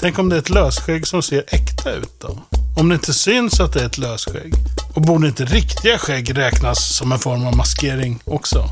Tänk 0.00 0.18
om 0.18 0.28
det 0.28 0.36
är 0.36 0.38
ett 0.38 0.50
lösskägg 0.50 1.06
som 1.06 1.22
ser 1.22 1.44
äkta 1.48 1.92
ut 1.92 2.20
då? 2.20 2.38
Om 2.76 2.88
det 2.88 2.94
inte 2.94 3.14
syns 3.14 3.60
att 3.60 3.72
det 3.72 3.80
är 3.80 3.86
ett 3.86 3.98
lösskägg? 3.98 4.54
Och 4.94 5.02
borde 5.02 5.26
inte 5.26 5.44
riktiga 5.44 5.98
skägg 5.98 6.38
räknas 6.38 6.96
som 6.96 7.12
en 7.12 7.18
form 7.18 7.46
av 7.46 7.56
maskering 7.56 8.18
också? 8.24 8.64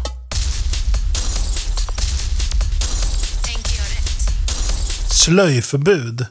Slöjförbud. 5.10 6.26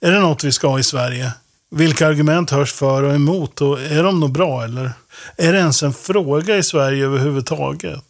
Är 0.00 0.10
det 0.10 0.20
något 0.20 0.44
vi 0.44 0.52
ska 0.52 0.68
ha 0.68 0.78
i 0.78 0.82
Sverige? 0.82 1.32
Vilka 1.70 2.06
argument 2.06 2.50
hörs 2.50 2.72
för 2.72 3.02
och 3.02 3.14
emot 3.14 3.60
och 3.60 3.80
är 3.80 4.02
de 4.02 4.20
nog 4.20 4.32
bra 4.32 4.64
eller? 4.64 4.92
Är 5.36 5.52
det 5.52 5.58
ens 5.58 5.82
en 5.82 5.92
fråga 5.92 6.56
i 6.56 6.62
Sverige 6.62 7.04
överhuvudtaget? 7.04 8.04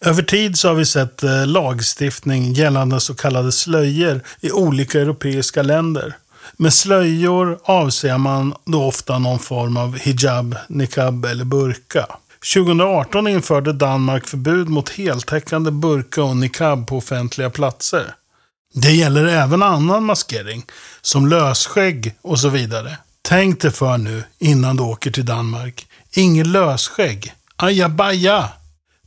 Över 0.00 0.22
tid 0.22 0.58
så 0.58 0.68
har 0.68 0.74
vi 0.74 0.86
sett 0.86 1.22
eh, 1.22 1.46
lagstiftning 1.46 2.52
gällande 2.52 3.00
så 3.00 3.14
kallade 3.14 3.52
slöjor 3.52 4.20
i 4.40 4.50
olika 4.50 5.00
europeiska 5.00 5.62
länder. 5.62 6.16
Med 6.56 6.74
slöjor 6.74 7.58
avser 7.64 8.18
man 8.18 8.54
då 8.64 8.84
ofta 8.84 9.18
någon 9.18 9.38
form 9.38 9.76
av 9.76 9.98
hijab, 9.98 10.56
niqab 10.68 11.24
eller 11.24 11.44
burka. 11.44 12.06
2018 12.54 13.28
införde 13.28 13.72
Danmark 13.72 14.26
förbud 14.26 14.68
mot 14.68 14.88
heltäckande 14.88 15.70
burka 15.70 16.22
och 16.22 16.36
niqab 16.36 16.86
på 16.86 16.96
offentliga 16.96 17.50
platser. 17.50 18.14
Det 18.74 18.92
gäller 18.92 19.26
även 19.26 19.62
annan 19.62 20.04
maskering, 20.04 20.64
som 21.02 21.26
lösskägg 21.26 22.14
och 22.22 22.38
så 22.38 22.48
vidare. 22.48 22.98
Tänk 23.22 23.60
dig 23.60 23.70
för 23.70 23.98
nu 23.98 24.24
innan 24.38 24.76
du 24.76 24.82
åker 24.82 25.10
till 25.10 25.24
Danmark. 25.24 25.86
Inget 26.10 26.46
lösskägg. 26.46 27.34
Ajabaja! 27.56 28.48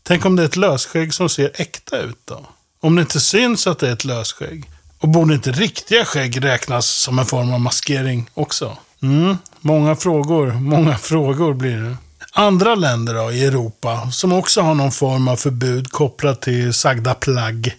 Tänk 0.10 0.26
om 0.26 0.36
det 0.36 0.44
är 0.44 0.46
ett 0.46 0.56
lösskägg 0.56 1.14
som 1.14 1.30
ser 1.30 1.52
äkta 1.54 1.98
ut 1.98 2.18
då? 2.26 2.46
Om 2.82 2.96
det 2.96 3.02
inte 3.02 3.20
syns 3.20 3.68
att 3.68 3.80
det 3.80 3.88
är 3.88 3.94
ett 3.94 4.06
lösskägg? 4.06 4.70
Och 5.00 5.10
borde 5.10 5.34
inte 5.34 5.52
riktiga 5.52 6.06
skägg 6.06 6.44
räknas 6.44 6.88
som 6.88 7.20
en 7.20 7.26
form 7.26 7.54
av 7.54 7.60
maskering 7.60 8.30
också? 8.34 8.78
Mm, 9.02 9.38
många 9.62 9.96
frågor, 9.96 10.52
många 10.52 10.98
frågor 10.98 11.54
blir 11.54 11.78
det. 11.78 11.98
Andra 12.32 12.76
länder 12.76 13.14
då, 13.14 13.32
i 13.32 13.46
Europa 13.46 14.12
som 14.12 14.34
också 14.34 14.62
har 14.62 14.76
någon 14.76 14.92
form 14.92 15.28
av 15.28 15.36
förbud 15.36 15.92
kopplat 15.92 16.42
till 16.42 16.74
sagda 16.74 17.14
plagg. 17.14 17.76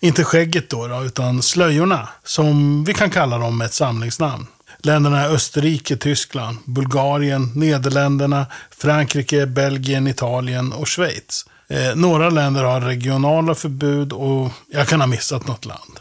Inte 0.00 0.24
skägget 0.24 0.70
då, 0.70 0.86
då 0.86 1.04
utan 1.04 1.42
slöjorna, 1.42 2.08
som 2.24 2.84
vi 2.84 2.94
kan 2.94 3.10
kalla 3.10 3.38
dem 3.38 3.58
med 3.58 3.64
ett 3.64 3.74
samlingsnamn. 3.74 4.46
Länderna 4.78 5.20
är 5.20 5.28
Österrike, 5.30 5.96
Tyskland, 5.96 6.58
Bulgarien, 6.64 7.52
Nederländerna, 7.54 8.46
Frankrike, 8.70 9.46
Belgien, 9.46 10.06
Italien 10.06 10.72
och 10.72 10.88
Schweiz. 10.88 11.44
Eh, 11.70 11.96
några 11.96 12.30
länder 12.30 12.64
har 12.64 12.80
regionala 12.80 13.54
förbud 13.54 14.12
och 14.12 14.50
jag 14.70 14.88
kan 14.88 15.00
ha 15.00 15.06
missat 15.06 15.46
något 15.46 15.64
land. 15.64 16.00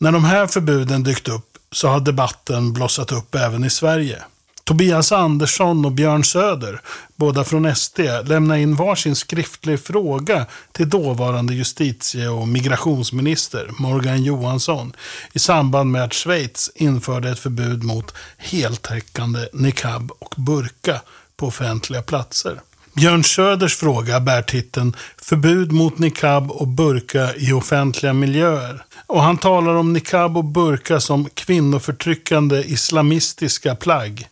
När 0.00 0.12
de 0.12 0.24
här 0.24 0.46
förbuden 0.46 1.02
dykt 1.02 1.28
upp 1.28 1.58
så 1.72 1.88
har 1.88 2.00
debatten 2.00 2.72
blossat 2.72 3.12
upp 3.12 3.34
även 3.34 3.64
i 3.64 3.70
Sverige. 3.70 4.22
Tobias 4.64 5.12
Andersson 5.12 5.84
och 5.84 5.92
Björn 5.92 6.24
Söder, 6.24 6.80
båda 7.16 7.44
från 7.44 7.74
SD, 7.74 7.98
lämnade 8.24 8.60
in 8.60 8.76
varsin 8.76 9.16
skriftlig 9.16 9.80
fråga 9.80 10.46
till 10.72 10.88
dåvarande 10.88 11.54
justitie 11.54 12.28
och 12.28 12.48
migrationsminister 12.48 13.70
Morgan 13.78 14.22
Johansson 14.22 14.92
i 15.32 15.38
samband 15.38 15.90
med 15.90 16.04
att 16.04 16.14
Schweiz 16.14 16.70
införde 16.74 17.30
ett 17.30 17.38
förbud 17.38 17.82
mot 17.84 18.14
heltäckande 18.36 19.48
niqab 19.52 20.12
och 20.18 20.34
burka 20.36 21.00
på 21.36 21.46
offentliga 21.46 22.02
platser. 22.02 22.60
Björn 22.96 23.24
Söders 23.24 23.76
fråga 23.76 24.20
bär 24.20 24.42
titeln 24.42 24.96
Förbud 25.22 25.72
mot 25.72 25.98
niqab 25.98 26.50
och 26.50 26.68
burka 26.68 27.34
i 27.36 27.52
offentliga 27.52 28.12
miljöer. 28.12 28.84
Och 29.06 29.22
han 29.22 29.38
talar 29.38 29.74
om 29.74 29.92
niqab 29.92 30.36
och 30.36 30.44
burka 30.44 31.00
som 31.00 31.28
kvinnoförtryckande 31.34 32.62
islamistiska 32.62 33.74
plagg. 33.74 34.28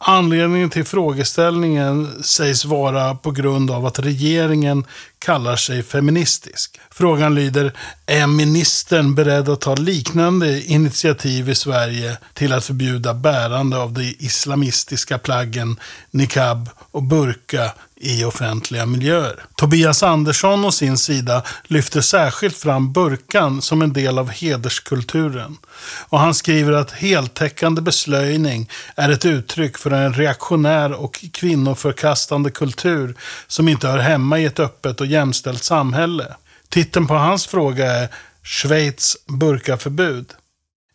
Anledningen 0.00 0.70
till 0.70 0.84
frågeställningen 0.84 2.22
sägs 2.22 2.64
vara 2.64 3.14
på 3.14 3.30
grund 3.30 3.70
av 3.70 3.86
att 3.86 3.98
regeringen 3.98 4.84
kallar 5.18 5.56
sig 5.56 5.82
feministisk. 5.82 6.80
Frågan 6.90 7.34
lyder, 7.34 7.72
är 8.06 8.26
ministern 8.26 9.14
beredd 9.14 9.48
att 9.48 9.60
ta 9.60 9.74
liknande 9.74 10.62
initiativ 10.62 11.48
i 11.48 11.54
Sverige 11.54 12.16
till 12.34 12.52
att 12.52 12.64
förbjuda 12.64 13.14
bärande 13.14 13.78
av 13.78 13.92
de 13.92 14.16
islamistiska 14.18 15.18
plaggen 15.18 15.76
niqab 16.10 16.70
och 16.78 17.02
burka 17.02 17.72
i 18.00 18.24
offentliga 18.24 18.86
miljöer. 18.86 19.44
Tobias 19.56 20.02
Andersson 20.02 20.64
å 20.64 20.70
sin 20.72 20.98
sida 20.98 21.42
lyfter 21.64 22.00
särskilt 22.00 22.56
fram 22.56 22.92
burkan 22.92 23.62
som 23.62 23.82
en 23.82 23.92
del 23.92 24.18
av 24.18 24.30
hederskulturen. 24.30 25.56
Och 26.08 26.18
han 26.18 26.34
skriver 26.34 26.72
att 26.72 26.92
heltäckande 26.92 27.82
beslöjning 27.82 28.70
är 28.96 29.08
ett 29.08 29.24
uttryck 29.24 29.78
för 29.78 29.90
en 29.90 30.14
reaktionär 30.14 30.92
och 30.92 31.24
kvinnoförkastande 31.32 32.50
kultur 32.50 33.14
som 33.46 33.68
inte 33.68 33.88
hör 33.88 33.98
hemma 33.98 34.38
i 34.38 34.44
ett 34.44 34.60
öppet 34.60 35.00
och 35.00 35.06
jämställt 35.08 35.64
samhälle. 35.64 36.34
Titeln 36.68 37.06
på 37.06 37.14
hans 37.14 37.46
fråga 37.46 37.92
är 37.92 38.08
Schweiz 38.42 39.16
burkaförbud. 39.26 40.26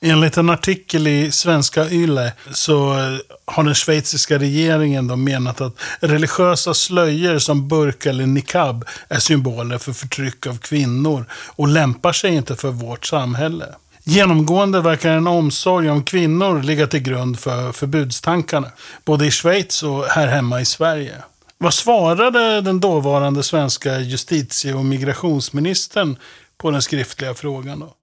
Enligt 0.05 0.37
en 0.37 0.49
artikel 0.49 1.07
i 1.07 1.31
svenska 1.31 1.89
Yle 1.89 2.31
så 2.51 2.93
eh, 2.93 3.17
har 3.45 3.63
den 3.63 3.75
schweiziska 3.75 4.39
regeringen 4.39 5.07
då 5.07 5.15
menat 5.15 5.61
att 5.61 5.75
religiösa 5.99 6.73
slöjor 6.73 7.39
som 7.39 7.67
burka 7.67 8.09
eller 8.09 8.25
niqab 8.25 8.85
är 9.07 9.19
symboler 9.19 9.77
för 9.77 9.93
förtryck 9.93 10.47
av 10.47 10.57
kvinnor 10.57 11.25
och 11.31 11.67
lämpar 11.67 12.13
sig 12.13 12.35
inte 12.35 12.55
för 12.55 12.71
vårt 12.71 13.05
samhälle. 13.05 13.65
Genomgående 14.03 14.81
verkar 14.81 15.11
en 15.11 15.27
omsorg 15.27 15.89
om 15.89 16.03
kvinnor 16.03 16.63
ligga 16.63 16.87
till 16.87 17.01
grund 17.01 17.39
för 17.39 17.71
förbudstankarna, 17.71 18.71
både 19.05 19.25
i 19.25 19.31
Schweiz 19.31 19.83
och 19.83 20.05
här 20.05 20.27
hemma 20.27 20.61
i 20.61 20.65
Sverige. 20.65 21.15
Vad 21.57 21.73
svarade 21.73 22.61
den 22.61 22.79
dåvarande 22.79 23.43
svenska 23.43 23.99
justitie 23.99 24.73
och 24.73 24.85
migrationsministern 24.85 26.17
på 26.57 26.71
den 26.71 26.81
skriftliga 26.81 27.33
frågan? 27.33 27.79
Då? 27.79 27.93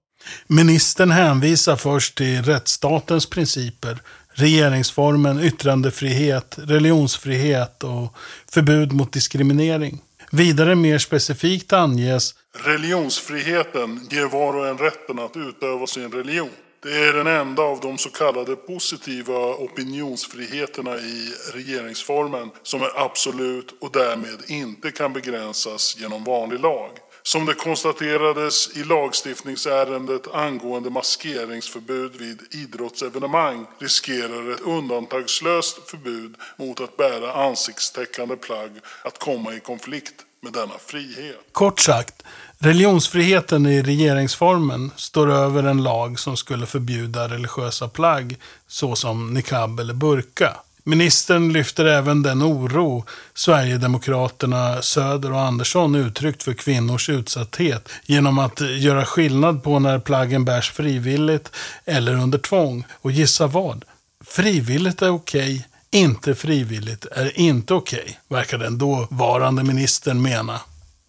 Ministern 0.47 1.11
hänvisar 1.11 1.75
först 1.75 2.17
till 2.17 2.43
rättsstatens 2.43 3.25
principer, 3.25 4.01
regeringsformen, 4.33 5.39
yttrandefrihet, 5.39 6.55
religionsfrihet 6.57 7.83
och 7.83 8.15
förbud 8.51 8.91
mot 8.91 9.13
diskriminering. 9.13 10.01
Vidare 10.31 10.75
mer 10.75 10.97
specifikt 10.97 11.73
anges 11.73 12.35
Religionsfriheten 12.65 14.07
ger 14.11 14.25
var 14.25 14.57
och 14.57 14.67
en 14.67 14.77
rätten 14.77 15.19
att 15.19 15.37
utöva 15.37 15.87
sin 15.87 16.11
religion. 16.11 16.49
Det 16.83 16.97
är 16.97 17.13
den 17.13 17.27
enda 17.27 17.63
av 17.63 17.79
de 17.79 17.97
så 17.97 18.09
kallade 18.09 18.55
positiva 18.55 19.55
opinionsfriheterna 19.55 20.97
i 20.97 21.33
regeringsformen 21.53 22.51
som 22.63 22.81
är 22.81 22.91
absolut 23.05 23.75
och 23.81 23.91
därmed 23.91 24.41
inte 24.47 24.91
kan 24.91 25.13
begränsas 25.13 25.97
genom 25.99 26.23
vanlig 26.23 26.59
lag. 26.59 26.89
Som 27.23 27.45
det 27.45 27.53
konstaterades 27.53 28.77
i 28.77 28.83
lagstiftningsärendet 28.83 30.27
angående 30.33 30.89
maskeringsförbud 30.89 32.15
vid 32.15 32.41
idrottsevenemang 32.51 33.65
riskerar 33.79 34.51
ett 34.53 34.61
undantagslöst 34.61 35.89
förbud 35.89 36.35
mot 36.57 36.81
att 36.81 36.97
bära 36.97 37.33
ansiktstäckande 37.33 38.35
plagg 38.35 38.71
att 39.03 39.19
komma 39.19 39.53
i 39.53 39.59
konflikt 39.59 40.15
med 40.41 40.53
denna 40.53 40.77
frihet. 40.85 41.39
Kort 41.51 41.79
sagt, 41.79 42.23
religionsfriheten 42.63 43.65
i 43.65 43.81
regeringsformen 43.81 44.91
står 44.95 45.31
över 45.31 45.63
en 45.63 45.83
lag 45.83 46.19
som 46.19 46.37
skulle 46.37 46.65
förbjuda 46.65 47.27
religiösa 47.27 47.87
plagg 47.87 48.37
såsom 48.67 49.33
niqab 49.33 49.79
eller 49.79 49.93
burka. 49.93 50.57
Ministern 50.83 51.53
lyfter 51.53 51.85
även 51.85 52.23
den 52.23 52.43
oro 52.43 53.05
Sverigedemokraterna 53.33 54.81
Söder 54.81 55.31
och 55.31 55.41
Andersson 55.41 55.95
uttryckt 55.95 56.43
för 56.43 56.53
kvinnors 56.53 57.09
utsatthet 57.09 57.89
genom 58.05 58.39
att 58.39 58.61
göra 58.61 59.05
skillnad 59.05 59.63
på 59.63 59.79
när 59.79 59.99
plaggen 59.99 60.45
bärs 60.45 60.71
frivilligt 60.71 61.51
eller 61.85 62.13
under 62.13 62.37
tvång. 62.37 62.85
Och 63.01 63.11
gissa 63.11 63.47
vad? 63.47 63.85
Frivilligt 64.25 65.01
är 65.01 65.09
okej, 65.09 65.67
inte 65.91 66.35
frivilligt 66.35 67.05
är 67.05 67.39
inte 67.39 67.73
okej, 67.73 68.19
verkar 68.27 68.57
den 68.57 68.77
dåvarande 68.77 69.63
ministern 69.63 70.21
mena. 70.21 70.61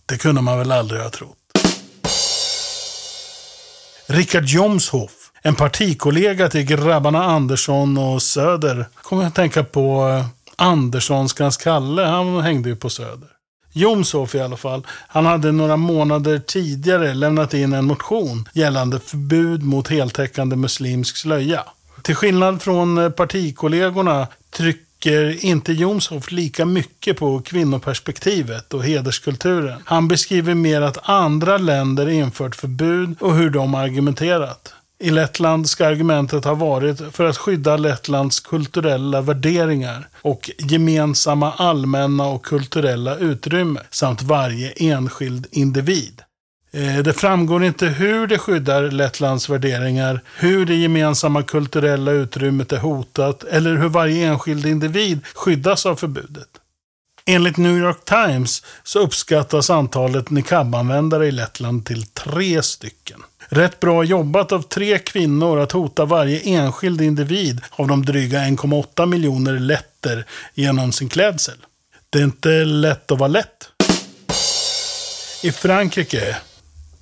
Det 0.07 0.19
kunde 0.19 0.41
man 0.43 0.59
väl 0.59 0.73
aldrig 0.73 1.01
ha 1.01 1.11
trott. 1.11 1.42
Richard 4.07 4.45
Jomshoff 4.45 5.23
en 5.43 5.55
partikollega 5.55 6.49
till 6.49 6.63
grabbarna 6.63 7.25
Andersson 7.25 7.99
och 7.99 8.23
Söder. 8.23 8.87
Kommer 9.03 9.23
jag 9.23 9.29
att 9.29 9.35
tänka 9.35 9.65
på 9.65 10.09
eh, 10.09 10.27
Anderssonskans 10.57 11.57
Kalle, 11.57 12.03
han 12.03 12.41
hängde 12.41 12.69
ju 12.69 12.77
på 12.77 12.91
Söder. 12.91 13.29
Jomshof 13.73 14.35
i 14.35 14.41
alla 14.41 14.57
fall, 14.57 14.87
han 14.89 15.27
hade 15.27 15.53
några 15.53 15.77
månader 15.77 16.39
tidigare 16.39 17.15
lämnat 17.15 17.55
in 17.55 17.73
en 17.73 17.85
motion 17.85 18.49
gällande 18.53 19.01
förbud 19.01 19.63
mot 19.63 19.89
heltäckande 19.89 20.57
muslimsk 20.57 21.17
slöja. 21.17 21.65
Till 22.03 22.15
skillnad 22.15 22.63
från 22.63 22.99
eh, 22.99 23.11
partikollegorna 23.11 24.27
partikollegorna 24.51 24.79
trycker 25.03 25.45
inte 25.45 25.73
Jomshof 25.73 26.33
lika 26.33 26.65
mycket 26.67 27.17
på 27.17 27.41
kvinnoperspektivet 27.41 28.75
och 28.75 28.85
hederskulturen. 28.85 29.83
Han 29.85 30.09
beskriver 30.09 30.55
mer 30.55 30.83
att 30.83 31.09
andra 31.09 31.59
länder 31.59 32.09
infört 32.09 32.57
förbud 32.57 33.17
och 33.21 33.35
hur 33.35 33.51
de 33.51 33.75
argumenterat. 33.75 34.75
I 34.99 35.11
Lettland 35.11 35.69
ska 35.69 35.87
argumentet 35.87 36.45
ha 36.45 36.55
varit 36.55 37.01
för 37.13 37.25
att 37.25 37.37
skydda 37.37 37.77
Lettlands 37.77 38.41
kulturella 38.41 39.21
värderingar 39.21 40.09
och 40.23 40.51
gemensamma 40.59 41.53
allmänna 41.53 42.27
och 42.27 42.45
kulturella 42.45 43.17
utrymme 43.17 43.81
samt 43.91 44.23
varje 44.23 44.71
enskild 44.71 45.47
individ. 45.51 46.23
Eh, 46.73 46.99
det 46.99 47.13
framgår 47.13 47.65
inte 47.65 47.87
hur 47.87 48.27
det 48.27 48.39
skyddar 48.39 48.91
Lettlands 48.91 49.49
värderingar, 49.49 50.21
hur 50.37 50.67
det 50.67 50.75
gemensamma 50.75 51.43
kulturella 51.43 52.11
utrymmet 52.11 52.73
är 52.73 52.79
hotat 52.79 53.45
eller 53.45 53.77
hur 53.77 53.89
varje 53.89 54.27
enskild 54.27 54.67
individ 54.67 55.21
skyddas 55.35 55.87
av 55.87 55.97
förbudet. 55.97 56.49
Enligt 57.27 57.57
New 57.57 57.79
York 57.79 58.05
Times 58.05 58.63
så 58.83 58.99
uppskattas 58.99 59.71
antalet 59.71 60.31
niqab-användare 60.31 61.27
i 61.27 61.33
Lettland 61.33 61.87
till 61.87 62.07
tre 62.07 62.63
stycken. 62.63 63.23
Rätt 63.49 63.81
bra 63.81 64.05
jobbat 64.05 64.53
av 64.53 64.63
tre 64.63 64.99
kvinnor 64.99 65.59
att 65.59 65.73
hota 65.73 66.05
varje 66.05 66.41
enskild 66.41 67.01
individ 67.01 67.61
av 67.71 67.89
de 67.89 68.05
dryga 68.05 68.39
1,8 68.39 69.07
miljoner 69.07 69.59
letter 69.59 70.27
genom 70.55 70.93
sin 70.93 71.09
klädsel. 71.09 71.57
Det 72.11 72.19
är 72.19 72.25
inte 72.25 72.65
lätt 72.65 73.13
att 73.13 73.19
vara 73.19 73.29
lätt. 73.29 73.69
I 75.43 75.53
Frankrike 75.53 76.37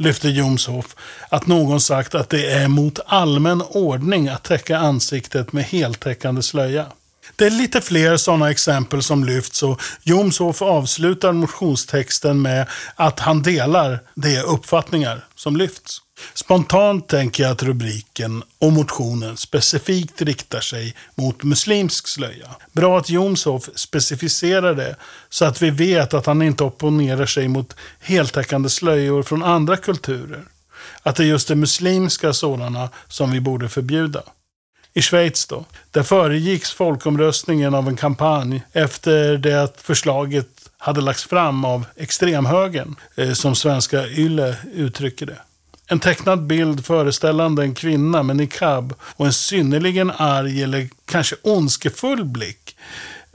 lyfter 0.00 0.28
Jomshof 0.28 0.96
att 1.28 1.46
någon 1.46 1.80
sagt 1.80 2.14
att 2.14 2.30
det 2.30 2.50
är 2.52 2.68
mot 2.68 3.00
allmän 3.06 3.62
ordning 3.62 4.28
att 4.28 4.44
täcka 4.44 4.78
ansiktet 4.78 5.52
med 5.52 5.64
heltäckande 5.64 6.42
slöja. 6.42 6.86
Det 7.36 7.46
är 7.46 7.50
lite 7.50 7.80
fler 7.80 8.16
sådana 8.16 8.50
exempel 8.50 9.02
som 9.02 9.24
lyfts 9.24 9.62
och 9.62 9.82
Jomshof 10.02 10.62
avslutar 10.62 11.32
motionstexten 11.32 12.42
med 12.42 12.66
att 12.94 13.20
han 13.20 13.42
delar 13.42 14.00
de 14.14 14.42
uppfattningar 14.42 15.24
som 15.34 15.56
lyfts. 15.56 16.02
Spontant 16.34 17.08
tänker 17.08 17.42
jag 17.42 17.52
att 17.52 17.62
rubriken 17.62 18.42
och 18.58 18.72
motionen 18.72 19.36
specifikt 19.36 20.22
riktar 20.22 20.60
sig 20.60 20.94
mot 21.14 21.42
muslimsk 21.42 22.08
slöja. 22.08 22.48
Bra 22.72 22.98
att 22.98 23.10
Jomshof 23.10 23.68
specificerar 23.74 24.74
det 24.74 24.96
så 25.28 25.44
att 25.44 25.62
vi 25.62 25.70
vet 25.70 26.14
att 26.14 26.26
han 26.26 26.42
inte 26.42 26.64
opponerar 26.64 27.26
sig 27.26 27.48
mot 27.48 27.76
heltäckande 28.00 28.68
slöjor 28.68 29.22
från 29.22 29.42
andra 29.42 29.76
kulturer. 29.76 30.44
Att 31.02 31.16
det 31.16 31.24
just 31.24 31.50
är 31.50 31.54
muslimska 31.54 32.32
sådana 32.32 32.88
som 33.08 33.30
vi 33.30 33.40
borde 33.40 33.68
förbjuda. 33.68 34.22
I 34.94 35.02
Schweiz 35.02 35.46
då, 35.46 35.64
där 35.90 36.02
föregicks 36.02 36.72
folkomröstningen 36.72 37.74
av 37.74 37.88
en 37.88 37.96
kampanj 37.96 38.62
efter 38.72 39.36
det 39.36 39.62
att 39.62 39.80
förslaget 39.80 40.48
hade 40.78 41.00
lagts 41.00 41.24
fram 41.24 41.64
av 41.64 41.84
extremhögern, 41.96 42.96
eh, 43.14 43.32
som 43.32 43.54
svenska 43.54 44.06
Yle 44.06 44.56
uttrycker 44.74 45.26
det. 45.26 45.38
En 45.92 46.00
tecknad 46.00 46.46
bild 46.46 46.86
föreställande 46.86 47.62
en 47.62 47.74
kvinna 47.74 48.22
med 48.22 48.36
niqab 48.36 48.94
och 49.00 49.26
en 49.26 49.32
synnerligen 49.32 50.10
arg 50.10 50.62
eller 50.62 50.88
kanske 51.04 51.36
ondskefull 51.42 52.24
blick. 52.24 52.76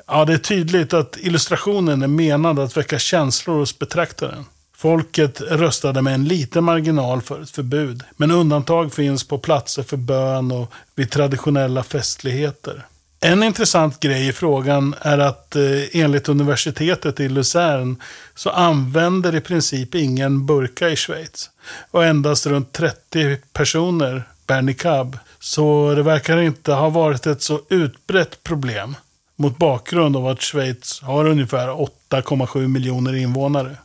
Ja, 0.07 0.25
det 0.25 0.33
är 0.33 0.37
tydligt 0.37 0.93
att 0.93 1.17
illustrationen 1.19 2.01
är 2.01 2.07
menad 2.07 2.59
att 2.59 2.77
väcka 2.77 2.99
känslor 2.99 3.55
hos 3.59 3.79
betraktaren. 3.79 4.45
Folket 4.75 5.41
röstade 5.41 6.01
med 6.01 6.13
en 6.13 6.25
liten 6.25 6.63
marginal 6.63 7.21
för 7.21 7.41
ett 7.41 7.49
förbud, 7.49 8.03
men 8.17 8.31
undantag 8.31 8.93
finns 8.93 9.27
på 9.27 9.37
platser 9.37 9.83
för 9.83 9.97
bön 9.97 10.51
och 10.51 10.73
vid 10.95 11.11
traditionella 11.11 11.83
festligheter. 11.83 12.85
En 13.25 13.44
intressant 13.44 14.00
grej 14.00 14.27
i 14.27 14.33
frågan 14.33 14.95
är 15.01 15.18
att 15.18 15.56
eh, 15.56 15.63
enligt 15.94 16.30
universitetet 16.30 17.19
i 17.19 17.30
Luzern 17.30 18.01
så 18.36 18.50
använder 18.50 19.36
i 19.36 19.42
princip 19.42 19.95
ingen 19.95 20.45
burka 20.45 20.89
i 20.89 20.95
Schweiz. 20.95 21.50
Och 21.92 22.06
endast 22.06 22.45
runt 22.45 22.74
30 22.74 23.38
personer 23.54 24.24
bär 24.48 24.62
niqab. 24.62 25.18
Så 25.39 25.94
det 25.95 26.04
verkar 26.04 26.38
inte 26.38 26.74
ha 26.74 26.89
varit 26.89 27.27
ett 27.27 27.42
så 27.42 27.62
utbrett 27.69 28.44
problem. 28.44 28.95
Mot 29.36 29.57
bakgrund 29.57 30.18
av 30.18 30.27
att 30.27 30.42
Schweiz 30.42 31.01
har 31.01 31.25
ungefär 31.25 31.68
8,7 31.68 32.68
miljoner 32.68 33.16
invånare. 33.16 33.77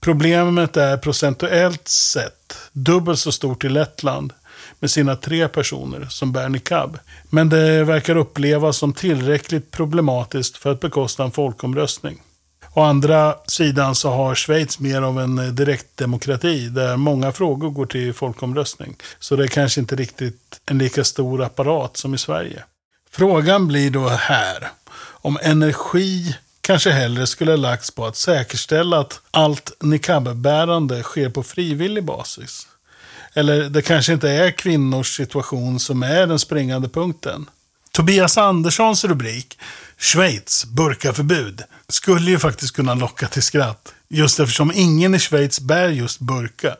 Problemet 0.00 0.76
är 0.76 0.96
procentuellt 0.96 1.88
sett 1.88 2.56
dubbelt 2.72 3.18
så 3.18 3.32
stort 3.32 3.64
i 3.64 3.68
Lettland 3.68 4.32
med 4.78 4.90
sina 4.90 5.16
tre 5.16 5.48
personer 5.48 6.06
som 6.10 6.32
bär 6.32 6.48
niqab. 6.48 6.98
Men 7.30 7.48
det 7.48 7.84
verkar 7.84 8.16
upplevas 8.16 8.76
som 8.76 8.92
tillräckligt 8.92 9.70
problematiskt 9.70 10.56
för 10.56 10.72
att 10.72 10.80
bekosta 10.80 11.24
en 11.24 11.30
folkomröstning. 11.30 12.20
Å 12.74 12.82
andra 12.82 13.34
sidan 13.46 13.94
så 13.94 14.10
har 14.10 14.34
Schweiz 14.34 14.78
mer 14.80 15.02
av 15.02 15.20
en 15.20 15.38
eh, 15.38 15.46
direktdemokrati 15.46 16.68
där 16.68 16.96
många 16.96 17.32
frågor 17.32 17.70
går 17.70 17.86
till 17.86 18.14
folkomröstning. 18.14 18.96
Så 19.18 19.36
det 19.36 19.44
är 19.44 19.48
kanske 19.48 19.80
inte 19.80 19.96
riktigt 19.96 20.60
en 20.66 20.78
lika 20.78 21.04
stor 21.04 21.42
apparat 21.42 21.96
som 21.96 22.14
i 22.14 22.18
Sverige. 22.18 22.64
Frågan 23.10 23.68
blir 23.68 23.90
då 23.90 24.08
här 24.08 24.68
om 25.20 25.38
energi 25.42 26.36
kanske 26.60 26.90
hellre 26.90 27.26
skulle 27.26 27.56
lagts 27.56 27.90
på 27.90 28.06
att 28.06 28.16
säkerställa 28.16 29.00
att 29.00 29.20
allt 29.30 29.72
niqab-bärande 29.80 31.02
sker 31.02 31.30
på 31.30 31.42
frivillig 31.42 32.04
basis. 32.04 32.66
Eller 33.38 33.68
det 33.68 33.82
kanske 33.82 34.12
inte 34.12 34.30
är 34.30 34.50
kvinnors 34.50 35.16
situation 35.16 35.80
som 35.80 36.02
är 36.02 36.26
den 36.26 36.38
springande 36.38 36.88
punkten. 36.88 37.50
Tobias 37.92 38.38
Anderssons 38.38 39.04
rubrik, 39.04 39.58
Schweiz, 39.98 40.64
burkaförbud, 40.64 41.62
skulle 41.88 42.30
ju 42.30 42.38
faktiskt 42.38 42.76
kunna 42.76 42.94
locka 42.94 43.28
till 43.28 43.42
skratt. 43.42 43.94
Just 44.08 44.40
eftersom 44.40 44.72
ingen 44.74 45.14
i 45.14 45.18
Schweiz 45.18 45.60
bär 45.60 45.88
just 45.88 46.20
burka. 46.20 46.76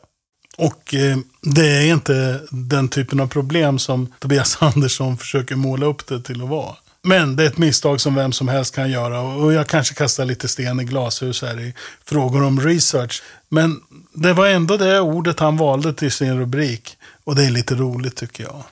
Och 0.56 0.94
eh, 0.94 1.18
det 1.42 1.66
är 1.66 1.92
inte 1.92 2.40
den 2.50 2.88
typen 2.88 3.20
av 3.20 3.26
problem 3.26 3.78
som 3.78 4.12
Tobias 4.18 4.56
Andersson 4.60 5.18
försöker 5.18 5.56
måla 5.56 5.86
upp 5.86 6.06
det 6.06 6.22
till 6.22 6.42
att 6.42 6.48
vara. 6.48 6.76
Men 7.02 7.36
det 7.36 7.42
är 7.42 7.46
ett 7.46 7.58
misstag 7.58 8.00
som 8.00 8.14
vem 8.14 8.32
som 8.32 8.48
helst 8.48 8.74
kan 8.74 8.90
göra 8.90 9.20
och 9.20 9.52
jag 9.52 9.66
kanske 9.66 9.94
kastar 9.94 10.24
lite 10.24 10.48
sten 10.48 10.80
i 10.80 10.84
glashus 10.84 11.42
här 11.42 11.60
i 11.60 11.74
frågor 12.04 12.42
om 12.42 12.60
research. 12.60 13.22
Men 13.48 13.80
det 14.12 14.32
var 14.32 14.46
ändå 14.46 14.76
det 14.76 15.00
ordet 15.00 15.40
han 15.40 15.56
valde 15.56 15.92
till 15.92 16.12
sin 16.12 16.38
rubrik 16.38 16.96
och 17.24 17.34
det 17.36 17.44
är 17.44 17.50
lite 17.50 17.74
roligt 17.74 18.16
tycker 18.16 18.44
jag. 18.44 18.64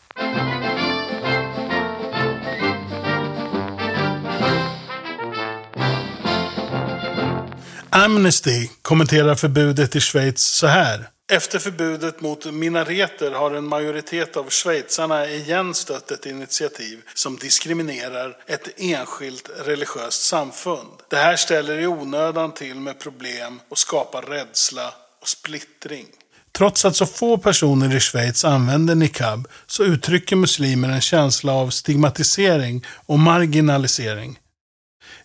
Amnesty 7.90 8.68
kommenterar 8.82 9.34
förbudet 9.34 9.96
i 9.96 10.00
Schweiz 10.00 10.40
så 10.40 10.66
här. 10.66 11.08
Efter 11.32 11.58
förbudet 11.58 12.20
mot 12.20 12.54
minareter 12.54 13.30
har 13.30 13.50
en 13.50 13.66
majoritet 13.66 14.36
av 14.36 14.50
schweizarna 14.50 15.26
igen 15.26 15.74
stött 15.74 16.10
ett 16.10 16.26
initiativ 16.26 17.02
som 17.14 17.36
diskriminerar 17.36 18.36
ett 18.46 18.68
enskilt 18.76 19.50
religiöst 19.64 20.22
samfund. 20.22 20.88
Det 21.10 21.16
här 21.16 21.36
ställer 21.36 21.78
i 21.78 21.86
onödan 21.86 22.54
till 22.54 22.74
med 22.74 22.98
problem 22.98 23.60
och 23.68 23.78
skapar 23.78 24.22
rädsla 24.22 24.94
och 25.22 25.28
splittring. 25.28 26.06
Trots 26.52 26.84
att 26.84 26.96
så 26.96 27.06
få 27.06 27.38
personer 27.38 27.96
i 27.96 28.00
Schweiz 28.00 28.44
använder 28.44 28.94
niqab 28.94 29.48
så 29.66 29.84
uttrycker 29.84 30.36
muslimer 30.36 30.88
en 30.88 31.00
känsla 31.00 31.52
av 31.52 31.70
stigmatisering 31.70 32.84
och 33.06 33.18
marginalisering. 33.18 34.38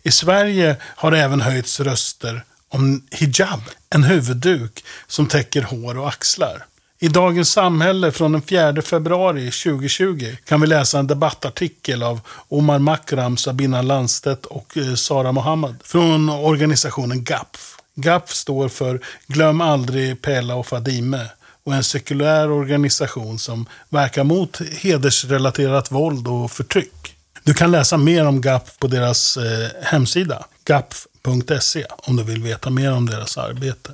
I 0.04 0.12
Sverige 0.12 0.76
har 0.84 1.12
det 1.12 1.20
även 1.20 1.42
höjts 1.42 1.80
röster 1.80 2.44
om 2.72 3.04
hijab, 3.12 3.62
en 3.90 4.04
huvudduk 4.04 4.84
som 5.08 5.28
täcker 5.28 5.62
hår 5.62 5.98
och 5.98 6.08
axlar. 6.08 6.66
I 7.04 7.08
Dagens 7.08 7.52
Samhälle 7.52 8.12
från 8.12 8.32
den 8.32 8.42
4 8.42 8.82
februari 8.82 9.52
2020 9.52 10.36
kan 10.46 10.62
vi 10.62 10.68
läsa 10.68 11.00
en 11.00 11.08
debattartikel 11.08 12.04
av 12.04 12.22
Omar 12.48 12.80
Makram, 12.80 13.38
Sabina 13.38 13.82
Landstedt 13.82 14.46
och 14.46 14.78
eh, 14.78 14.96
Sara 14.96 15.32
Mohammad 15.32 15.76
från 15.84 16.30
organisationen 16.30 17.24
GAPF. 17.24 17.78
GAPF 17.96 18.32
står 18.32 18.70
för 18.70 19.02
Glöm 19.28 19.62
aldrig 19.62 20.22
Pela 20.22 20.56
och 20.56 20.68
Fadime 20.68 21.26
och 21.64 21.74
en 21.74 21.84
sekulär 21.84 22.52
organisation 22.52 23.40
som 23.40 23.66
verkar 23.90 24.24
mot 24.24 24.62
hedersrelaterat 24.62 25.92
våld 25.92 26.28
och 26.28 26.52
förtryck. 26.52 27.16
Du 27.44 27.54
kan 27.54 27.72
läsa 27.72 27.98
mer 27.98 28.28
om 28.28 28.42
GAPF 28.42 28.80
på 28.80 28.88
deras 28.88 29.38
eh, 29.38 29.70
hemsida, 29.84 30.46
GAPF 30.66 31.08
hijab.se 31.26 31.86
om 31.90 32.16
du 32.16 32.24
vill 32.24 32.44
veta 32.44 32.70
mer 32.70 32.94
om 32.94 33.06
deras 33.06 33.38
arbete. 33.38 33.92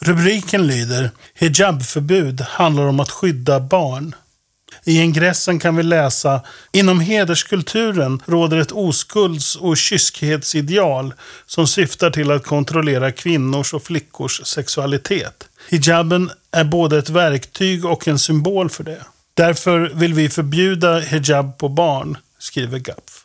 Rubriken 0.00 0.66
lyder 0.66 1.10
Hijabförbud 1.34 2.40
handlar 2.40 2.86
om 2.86 3.00
att 3.00 3.10
skydda 3.10 3.60
barn. 3.60 4.14
I 4.84 5.00
ingressen 5.00 5.58
kan 5.58 5.76
vi 5.76 5.82
läsa 5.82 6.40
Inom 6.72 7.00
hederskulturen 7.00 8.22
råder 8.26 8.56
ett 8.56 8.72
oskulds 8.72 9.56
och 9.56 9.76
kyskhetsideal 9.76 11.14
som 11.46 11.66
syftar 11.66 12.10
till 12.10 12.30
att 12.30 12.46
kontrollera 12.46 13.12
kvinnors 13.12 13.74
och 13.74 13.82
flickors 13.82 14.40
sexualitet. 14.44 15.48
Hijaben 15.68 16.30
är 16.50 16.64
både 16.64 16.98
ett 16.98 17.10
verktyg 17.10 17.84
och 17.84 18.08
en 18.08 18.18
symbol 18.18 18.70
för 18.70 18.84
det. 18.84 19.04
Därför 19.34 19.92
vill 19.94 20.14
vi 20.14 20.28
förbjuda 20.28 20.98
hijab 20.98 21.58
på 21.58 21.68
barn, 21.68 22.16
skriver 22.38 22.78
GAPF. 22.78 23.19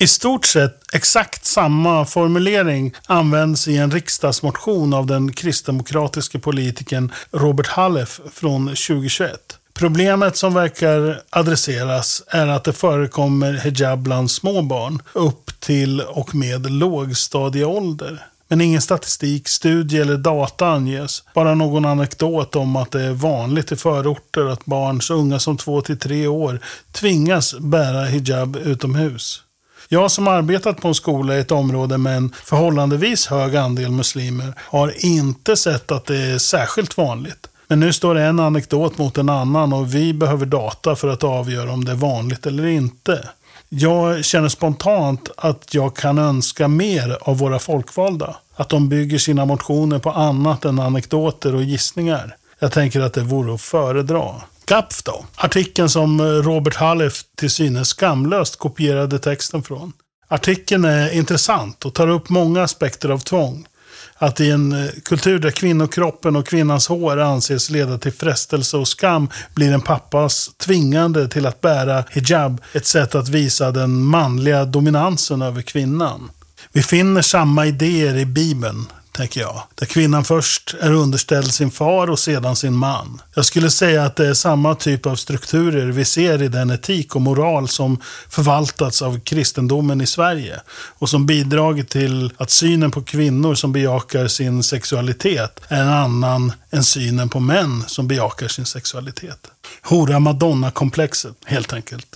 I 0.00 0.06
stort 0.06 0.46
sett 0.46 0.94
exakt 0.94 1.44
samma 1.46 2.04
formulering 2.04 2.94
används 3.06 3.68
i 3.68 3.76
en 3.76 3.90
riksdagsmotion 3.90 4.94
av 4.94 5.06
den 5.06 5.32
kristdemokratiske 5.32 6.38
politikern 6.38 7.12
Robert 7.30 7.66
Halef 7.66 8.20
från 8.32 8.66
2021. 8.66 9.58
Problemet 9.74 10.36
som 10.36 10.54
verkar 10.54 11.22
adresseras 11.30 12.22
är 12.26 12.46
att 12.46 12.64
det 12.64 12.72
förekommer 12.72 13.52
hijab 13.52 13.98
bland 13.98 14.30
små 14.30 14.62
barn 14.62 15.02
upp 15.12 15.60
till 15.60 16.00
och 16.00 16.34
med 16.34 16.70
lågstadieålder. 16.70 18.26
Men 18.48 18.60
ingen 18.60 18.82
statistik, 18.82 19.48
studie 19.48 19.98
eller 19.98 20.16
data 20.16 20.66
anges. 20.66 21.22
Bara 21.34 21.54
någon 21.54 21.84
anekdot 21.84 22.56
om 22.56 22.76
att 22.76 22.90
det 22.90 23.02
är 23.02 23.12
vanligt 23.12 23.72
i 23.72 23.76
förorter 23.76 24.52
att 24.52 24.64
barn 24.64 25.02
så 25.02 25.14
unga 25.14 25.38
som 25.38 25.56
2-3 25.56 26.26
år 26.26 26.60
tvingas 26.92 27.54
bära 27.58 28.04
hijab 28.04 28.56
utomhus. 28.56 29.42
Jag 29.90 30.10
som 30.10 30.28
arbetat 30.28 30.80
på 30.80 30.88
en 30.88 30.94
skola 30.94 31.36
i 31.36 31.40
ett 31.40 31.50
område 31.50 31.98
med 31.98 32.16
en 32.16 32.32
förhållandevis 32.44 33.26
hög 33.26 33.56
andel 33.56 33.90
muslimer 33.90 34.54
har 34.58 35.04
inte 35.04 35.56
sett 35.56 35.92
att 35.92 36.06
det 36.06 36.16
är 36.16 36.38
särskilt 36.38 36.96
vanligt. 36.96 37.48
Men 37.68 37.80
nu 37.80 37.92
står 37.92 38.14
en 38.18 38.40
anekdot 38.40 38.98
mot 38.98 39.18
en 39.18 39.28
annan 39.28 39.72
och 39.72 39.94
vi 39.94 40.12
behöver 40.12 40.46
data 40.46 40.96
för 40.96 41.08
att 41.08 41.24
avgöra 41.24 41.72
om 41.72 41.84
det 41.84 41.92
är 41.92 41.96
vanligt 41.96 42.46
eller 42.46 42.66
inte. 42.66 43.28
Jag 43.68 44.24
känner 44.24 44.48
spontant 44.48 45.30
att 45.36 45.74
jag 45.74 45.96
kan 45.96 46.18
önska 46.18 46.68
mer 46.68 47.18
av 47.20 47.38
våra 47.38 47.58
folkvalda. 47.58 48.36
Att 48.54 48.68
de 48.68 48.88
bygger 48.88 49.18
sina 49.18 49.44
motioner 49.44 49.98
på 49.98 50.10
annat 50.10 50.64
än 50.64 50.78
anekdoter 50.78 51.54
och 51.54 51.62
gissningar. 51.62 52.36
Jag 52.58 52.72
tänker 52.72 53.00
att 53.00 53.12
det 53.12 53.20
vore 53.20 53.54
att 53.54 53.60
föredra. 53.60 54.34
GAPF 54.68 55.02
då? 55.02 55.26
Artikeln 55.36 55.88
som 55.88 56.20
eh, 56.20 56.24
Robert 56.24 56.76
Halef 56.76 57.22
till 57.36 57.50
synes 57.50 57.88
skamlöst 57.88 58.58
kopierade 58.58 59.18
texten 59.18 59.62
från. 59.62 59.92
Artikeln 60.28 60.84
är 60.84 61.10
intressant 61.10 61.84
och 61.84 61.94
tar 61.94 62.08
upp 62.08 62.28
många 62.28 62.62
aspekter 62.62 63.08
av 63.08 63.18
tvång. 63.18 63.66
Att 64.14 64.40
i 64.40 64.50
en 64.50 64.72
eh, 64.72 64.90
kultur 65.04 65.38
där 65.38 65.50
kvinnokroppen 65.50 66.36
och 66.36 66.46
kvinnans 66.46 66.88
hår 66.88 67.18
anses 67.20 67.70
leda 67.70 67.98
till 67.98 68.12
frestelse 68.12 68.76
och 68.76 68.88
skam 68.88 69.28
blir 69.54 69.72
en 69.72 69.80
pappas 69.80 70.50
tvingande 70.56 71.28
till 71.28 71.46
att 71.46 71.60
bära 71.60 72.04
hijab 72.10 72.60
ett 72.72 72.86
sätt 72.86 73.14
att 73.14 73.28
visa 73.28 73.70
den 73.70 74.04
manliga 74.04 74.64
dominansen 74.64 75.42
över 75.42 75.62
kvinnan. 75.62 76.30
Vi 76.72 76.82
finner 76.82 77.22
samma 77.22 77.66
idéer 77.66 78.16
i 78.16 78.26
Bibeln, 78.26 78.86
tänker 79.18 79.40
jag. 79.40 79.62
Där 79.74 79.86
kvinnan 79.86 80.24
först 80.24 80.74
är 80.80 80.92
underställd 80.92 81.54
sin 81.54 81.70
far 81.70 82.10
och 82.10 82.18
sedan 82.18 82.56
sin 82.56 82.74
man. 82.74 83.22
Jag 83.34 83.44
skulle 83.44 83.70
säga 83.70 84.04
att 84.04 84.16
det 84.16 84.28
är 84.28 84.34
samma 84.34 84.74
typ 84.74 85.06
av 85.06 85.16
strukturer 85.16 85.86
vi 85.86 86.04
ser 86.04 86.42
i 86.42 86.48
den 86.48 86.70
etik 86.70 87.16
och 87.16 87.22
moral 87.22 87.68
som 87.68 88.00
förvaltats 88.28 89.02
av 89.02 89.20
kristendomen 89.20 90.00
i 90.00 90.06
Sverige. 90.06 90.60
Och 90.98 91.08
som 91.08 91.26
bidragit 91.26 91.88
till 91.88 92.32
att 92.36 92.50
synen 92.50 92.90
på 92.90 93.02
kvinnor 93.02 93.54
som 93.54 93.72
bejakar 93.72 94.28
sin 94.28 94.62
sexualitet 94.62 95.60
är 95.68 95.80
en 95.80 95.88
annan 95.88 96.52
än 96.70 96.84
synen 96.84 97.28
på 97.28 97.40
män 97.40 97.84
som 97.86 98.08
bejakar 98.08 98.48
sin 98.48 98.66
sexualitet. 98.66 99.46
Hora 99.82 100.18
Madonna-komplexet, 100.18 101.34
helt 101.44 101.72
enkelt. 101.72 102.06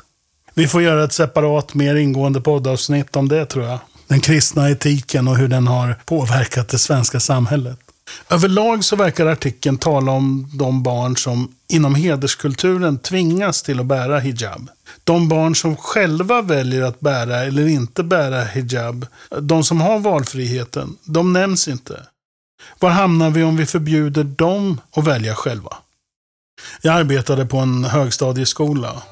Vi 0.54 0.68
får 0.68 0.82
göra 0.82 1.04
ett 1.04 1.12
separat, 1.12 1.74
mer 1.74 1.94
ingående 1.94 2.40
poddavsnitt 2.40 3.16
om 3.16 3.28
det 3.28 3.46
tror 3.46 3.64
jag 3.64 3.78
den 4.12 4.20
kristna 4.20 4.70
etiken 4.70 5.28
och 5.28 5.36
hur 5.36 5.48
den 5.48 5.66
har 5.66 5.96
påverkat 6.04 6.68
det 6.68 6.78
svenska 6.78 7.20
samhället. 7.20 7.78
Överlag 8.30 8.84
så 8.84 8.96
verkar 8.96 9.26
artikeln 9.26 9.78
tala 9.78 10.12
om 10.12 10.50
de 10.52 10.82
barn 10.82 11.16
som 11.16 11.54
inom 11.68 11.94
hederskulturen 11.94 12.98
tvingas 12.98 13.62
till 13.62 13.80
att 13.80 13.86
bära 13.86 14.18
hijab. 14.18 14.70
De 15.04 15.28
barn 15.28 15.54
som 15.54 15.76
själva 15.76 16.42
väljer 16.42 16.82
att 16.82 17.00
bära 17.00 17.36
eller 17.36 17.66
inte 17.66 18.02
bära 18.02 18.44
hijab, 18.44 19.06
de 19.40 19.64
som 19.64 19.80
har 19.80 19.98
valfriheten, 19.98 20.96
de 21.04 21.32
nämns 21.32 21.68
inte. 21.68 22.06
Var 22.78 22.90
hamnar 22.90 23.30
vi 23.30 23.42
om 23.42 23.56
vi 23.56 23.66
förbjuder 23.66 24.24
dem 24.24 24.80
att 24.96 25.06
välja 25.06 25.34
själva? 25.34 25.76
Jag 26.82 26.94
arbetade 26.94 27.46
på 27.46 27.58
en 27.58 27.84
högstadieskola. 27.84 29.02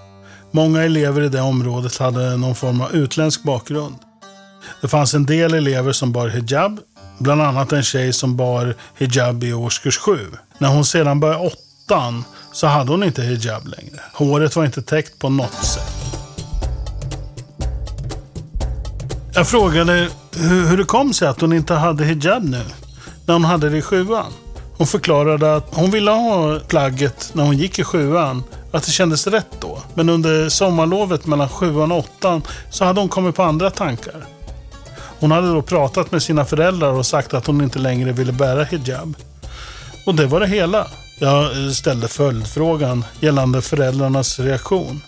Många 0.50 0.82
elever 0.82 1.22
i 1.22 1.28
det 1.28 1.40
området 1.40 1.98
hade 1.98 2.36
någon 2.36 2.54
form 2.54 2.80
av 2.80 2.94
utländsk 2.94 3.42
bakgrund. 3.42 3.94
Det 4.80 4.88
fanns 4.88 5.14
en 5.14 5.26
del 5.26 5.54
elever 5.54 5.92
som 5.92 6.12
bar 6.12 6.28
hijab, 6.28 6.80
bland 7.18 7.42
annat 7.42 7.72
en 7.72 7.82
tjej 7.82 8.12
som 8.12 8.36
bar 8.36 8.74
hijab 8.98 9.44
i 9.44 9.52
årskurs 9.52 9.98
7. 9.98 10.18
När 10.58 10.68
hon 10.68 10.84
sedan 10.84 11.20
började 11.20 11.46
åttan 11.46 12.24
så 12.52 12.66
hade 12.66 12.90
hon 12.90 13.02
inte 13.04 13.22
hijab 13.22 13.66
längre. 13.66 14.00
Håret 14.14 14.56
var 14.56 14.64
inte 14.64 14.82
täckt 14.82 15.18
på 15.18 15.28
något 15.28 15.64
sätt. 15.64 15.92
Jag 19.34 19.48
frågade 19.48 20.08
hur, 20.36 20.66
hur 20.66 20.76
det 20.76 20.84
kom 20.84 21.12
sig 21.12 21.28
att 21.28 21.40
hon 21.40 21.52
inte 21.52 21.74
hade 21.74 22.04
hijab 22.04 22.44
nu, 22.44 22.62
när 23.26 23.34
hon 23.34 23.44
hade 23.44 23.70
det 23.70 23.78
i 23.78 23.82
sjuan. 23.82 24.32
Hon 24.76 24.86
förklarade 24.86 25.56
att 25.56 25.74
hon 25.74 25.90
ville 25.90 26.10
ha 26.10 26.60
plagget 26.68 27.30
när 27.32 27.44
hon 27.44 27.58
gick 27.58 27.78
i 27.78 27.84
sjuan, 27.84 28.42
att 28.72 28.82
det 28.82 28.90
kändes 28.90 29.26
rätt 29.26 29.60
då. 29.60 29.82
Men 29.94 30.08
under 30.08 30.48
sommarlovet 30.48 31.26
mellan 31.26 31.48
sjuan 31.48 31.92
och 31.92 31.98
åttan 31.98 32.42
så 32.70 32.84
hade 32.84 33.00
hon 33.00 33.08
kommit 33.08 33.36
på 33.36 33.42
andra 33.42 33.70
tankar. 33.70 34.26
Hon 35.20 35.30
hade 35.30 35.52
då 35.52 35.62
pratat 35.62 36.12
med 36.12 36.22
sina 36.22 36.44
föräldrar 36.44 36.92
och 36.92 37.06
sagt 37.06 37.34
att 37.34 37.46
hon 37.46 37.62
inte 37.62 37.78
längre 37.78 38.12
ville 38.12 38.32
bära 38.32 38.64
hijab. 38.64 39.16
Och 40.06 40.14
det 40.14 40.26
var 40.26 40.40
det 40.40 40.46
hela. 40.46 40.86
Jag 41.18 41.44
eh, 41.44 41.70
ställde 41.70 42.08
följdfrågan 42.08 43.04
gällande 43.20 43.62
föräldrarnas 43.62 44.40
reaktion. 44.40 45.00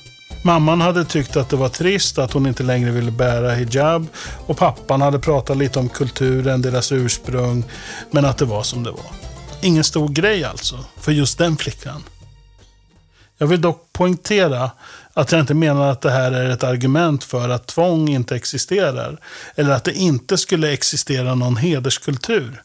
Mamman 0.45 0.81
hade 0.81 1.05
tyckt 1.05 1.37
att 1.37 1.51
det 1.51 1.57
var 1.57 1.69
trist 1.69 2.19
att 2.19 2.33
hon 2.33 2.47
inte 2.47 2.63
längre 2.63 2.91
ville 2.91 3.11
bära 3.11 3.51
hijab 3.55 4.07
och 4.47 4.57
pappan 4.57 5.03
hade 5.03 5.19
pratat 5.19 5.57
lite 5.57 5.79
om 5.79 5.89
kulturen, 5.89 6.63
deras 6.63 6.93
ursprung, 6.93 7.65
men 8.11 8.25
att 8.25 8.39
det 8.39 8.45
var 8.45 8.63
som 8.63 8.83
det 8.83 8.91
var. 8.91 9.11
Ingen 9.61 9.85
stor 9.85 10.09
grej 10.09 10.45
alltså, 10.45 10.79
för 11.01 11.13
just 11.13 11.39
den 11.39 11.57
flickan. 11.57 12.03
Jag 13.43 13.47
vill 13.47 13.61
dock 13.61 13.93
poängtera 13.93 14.71
att 15.15 15.33
jag 15.33 15.41
inte 15.41 15.55
menar 15.55 15.91
att 15.91 16.01
det 16.01 16.11
här 16.11 16.33
är 16.33 16.51
ett 16.51 16.65
argument 16.65 17.25
för 17.25 17.49
att 17.49 17.67
tvång 17.67 18.09
inte 18.09 18.37
existerar. 18.37 19.19
Eller 19.55 19.71
att 19.71 19.85
det 19.85 19.93
inte 19.93 20.39
skulle 20.39 20.73
existera 20.73 21.35
någon 21.35 21.57
hederskultur. 21.57 22.63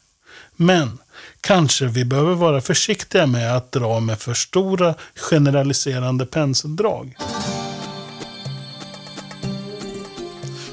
Men 0.55 0.97
kanske 1.41 1.85
vi 1.85 2.05
behöver 2.05 2.33
vara 2.33 2.61
försiktiga 2.61 3.25
med 3.25 3.57
att 3.57 3.71
dra 3.71 3.99
med 3.99 4.19
för 4.19 4.33
stora 4.33 4.95
generaliserande 5.15 6.25
penseldrag. 6.25 7.17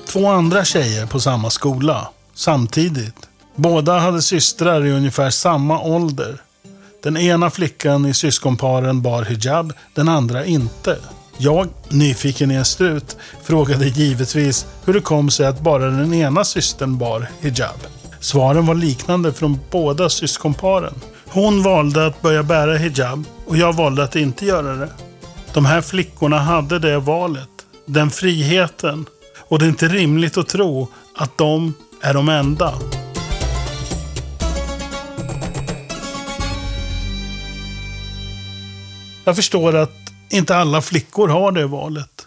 Två 0.06 0.26
andra 0.26 0.64
tjejer 0.64 1.06
på 1.06 1.20
samma 1.20 1.50
skola, 1.50 2.08
samtidigt. 2.34 3.28
Båda 3.56 3.98
hade 3.98 4.22
systrar 4.22 4.86
i 4.86 4.92
ungefär 4.92 5.30
samma 5.30 5.80
ålder. 5.80 6.42
Den 7.04 7.16
ena 7.16 7.50
flickan 7.50 8.06
i 8.06 8.14
syskonparen 8.14 9.02
bar 9.02 9.22
hijab, 9.22 9.72
den 9.94 10.08
andra 10.08 10.44
inte. 10.44 10.98
Jag, 11.38 11.68
nyfiken 11.88 12.50
i 12.50 12.54
en 12.54 12.64
strut, 12.64 13.16
frågade 13.42 13.88
givetvis 13.88 14.66
hur 14.84 14.94
det 14.94 15.00
kom 15.00 15.30
sig 15.30 15.46
att 15.46 15.60
bara 15.60 15.86
den 15.86 16.14
ena 16.14 16.44
systern 16.44 16.98
bar 16.98 17.30
hijab. 17.40 17.76
Svaren 18.20 18.66
var 18.66 18.74
liknande 18.74 19.32
från 19.32 19.60
båda 19.70 20.08
syskonparen. 20.08 20.94
Hon 21.26 21.62
valde 21.62 22.06
att 22.06 22.22
börja 22.22 22.42
bära 22.42 22.76
hijab 22.76 23.24
och 23.46 23.56
jag 23.56 23.72
valde 23.72 24.04
att 24.04 24.16
inte 24.16 24.46
göra 24.46 24.76
det. 24.76 24.88
De 25.54 25.64
här 25.64 25.80
flickorna 25.80 26.38
hade 26.38 26.78
det 26.78 26.98
valet, 26.98 27.50
den 27.86 28.10
friheten. 28.10 29.06
Och 29.48 29.58
det 29.58 29.64
är 29.64 29.68
inte 29.68 29.88
rimligt 29.88 30.36
att 30.36 30.48
tro 30.48 30.88
att 31.16 31.38
de 31.38 31.74
är 32.02 32.14
de 32.14 32.28
enda. 32.28 32.74
Jag 39.24 39.36
förstår 39.36 39.76
att 39.76 39.92
inte 40.30 40.56
alla 40.56 40.82
flickor 40.82 41.28
har 41.28 41.52
det 41.52 41.66
valet. 41.66 42.26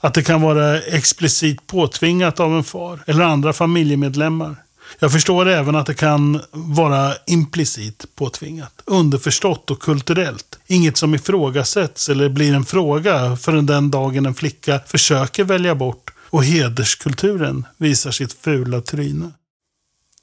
Att 0.00 0.14
det 0.14 0.22
kan 0.22 0.42
vara 0.42 0.80
explicit 0.80 1.66
påtvingat 1.66 2.40
av 2.40 2.56
en 2.56 2.64
far 2.64 3.04
eller 3.06 3.24
andra 3.24 3.52
familjemedlemmar. 3.52 4.56
Jag 4.98 5.12
förstår 5.12 5.48
även 5.48 5.76
att 5.76 5.86
det 5.86 5.94
kan 5.94 6.40
vara 6.50 7.14
implicit 7.26 8.04
påtvingat, 8.14 8.82
underförstått 8.84 9.70
och 9.70 9.80
kulturellt. 9.82 10.58
Inget 10.66 10.96
som 10.96 11.14
ifrågasätts 11.14 12.08
eller 12.08 12.28
blir 12.28 12.54
en 12.54 12.64
fråga 12.64 13.36
förrän 13.36 13.66
den 13.66 13.90
dagen 13.90 14.26
en 14.26 14.34
flicka 14.34 14.80
försöker 14.86 15.44
välja 15.44 15.74
bort 15.74 16.10
och 16.30 16.44
hederskulturen 16.44 17.66
visar 17.76 18.10
sitt 18.10 18.32
fula 18.32 18.80
tryne. 18.80 19.30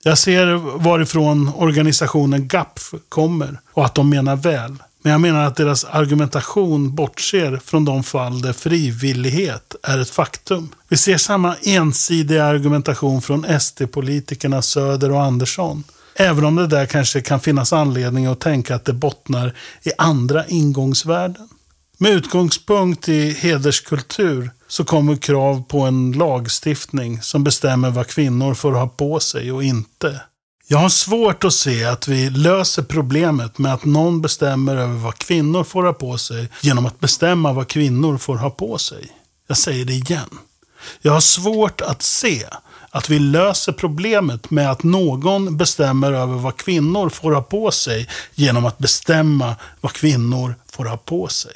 Jag 0.04 0.18
ser 0.18 0.46
varifrån 0.78 1.52
organisationen 1.56 2.48
GAPF 2.48 2.94
kommer 3.10 3.60
och 3.74 3.86
att 3.86 3.96
de 3.96 4.10
menar 4.10 4.36
väl. 4.36 4.78
Men 5.02 5.12
jag 5.12 5.22
menar 5.22 5.46
att 5.46 5.56
deras 5.56 5.84
argumentation 5.86 6.96
bortser 6.96 7.60
från 7.66 7.86
de 7.86 8.04
fall 8.04 8.42
där 8.42 8.54
frivillighet 8.54 9.76
är 9.84 10.00
ett 10.00 10.10
faktum. 10.10 10.70
Vi 10.88 10.98
ser 10.98 11.18
samma 11.18 11.56
ensidiga 11.64 12.46
argumentation 12.46 13.22
från 13.22 13.60
SD-politikerna 13.60 14.62
Söder 14.62 15.12
och 15.12 15.24
Andersson. 15.24 15.84
Även 16.16 16.46
om 16.46 16.56
det 16.56 16.68
där 16.68 16.86
kanske 16.86 17.22
kan 17.22 17.40
finnas 17.40 17.74
anledning 17.74 18.26
att 18.26 18.40
tänka 18.40 18.76
att 18.76 18.86
det 18.86 18.94
bottnar 18.94 19.54
i 19.84 19.92
andra 19.98 20.48
ingångsvärden. 20.48 21.50
Med 21.98 22.12
utgångspunkt 22.12 23.10
i 23.10 23.32
hederskultur 23.32 24.52
så 24.68 24.84
kommer 24.84 25.16
krav 25.16 25.64
på 25.64 25.82
en 25.82 26.12
lagstiftning 26.12 27.22
som 27.22 27.44
bestämmer 27.44 27.90
vad 27.90 28.08
kvinnor 28.08 28.54
får 28.54 28.72
ha 28.72 28.88
på 28.88 29.20
sig 29.20 29.52
och 29.52 29.64
inte. 29.64 30.22
Jag 30.72 30.78
har 30.78 30.90
svårt 30.90 31.44
att 31.44 31.54
se 31.54 31.86
att 31.86 32.08
vi 32.08 32.30
löser 32.30 32.84
problemet 32.84 33.58
med 33.58 33.74
att 33.74 33.86
någon 33.86 34.22
bestämmer 34.22 34.76
över 34.76 34.94
vad 34.94 35.18
kvinnor 35.18 35.64
får 35.64 35.84
ha 35.84 35.94
på 35.94 36.18
sig 36.18 36.50
genom 36.62 36.86
att 36.86 37.00
bestämma 37.00 37.54
vad 37.54 37.68
kvinnor 37.68 38.18
får 38.18 38.36
ha 38.36 38.50
på 38.50 38.78
sig. 38.78 39.12
Jag 39.48 39.58
säger 39.58 39.86
det 39.86 39.94
igen. 39.94 40.30
Jag 41.02 41.14
har 41.14 41.20
svårt 41.20 41.82
att 41.82 42.02
se 42.02 42.46
att 42.90 43.10
vi 43.10 43.20
löser 43.20 43.72
problemet 43.72 44.50
med 44.50 44.72
att 44.72 44.84
någon 44.84 45.58
bestämmer 45.58 46.12
över 46.12 46.36
vad 46.36 46.58
kvinnor 46.58 47.10
får 47.10 47.32
ha 47.32 47.42
på 47.42 47.72
sig 47.72 48.08
genom 48.36 48.66
att 48.66 48.78
bestämma 48.78 49.56
vad 49.82 49.94
kvinnor 49.94 50.56
får 50.72 50.86
ha 50.86 50.98
på 50.98 51.28
sig. 51.28 51.56